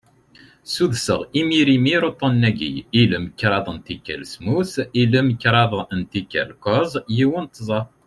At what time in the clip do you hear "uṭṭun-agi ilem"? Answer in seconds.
2.09-3.25